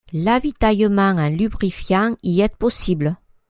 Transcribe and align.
L’avitaillement 0.13 1.11
en 1.19 1.29
lubrifiant 1.29 2.17
y 2.23 2.41
est 2.41 2.55
possible. 2.55 3.15